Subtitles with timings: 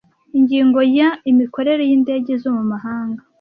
[0.37, 3.21] Ingingo ya Imikorere y indege zo mu mahanga